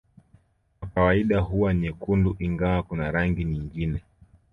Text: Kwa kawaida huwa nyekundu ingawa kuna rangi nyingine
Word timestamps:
Kwa 0.79 0.87
kawaida 0.89 1.39
huwa 1.39 1.73
nyekundu 1.73 2.35
ingawa 2.39 2.83
kuna 2.83 3.11
rangi 3.11 3.43
nyingine 3.43 4.01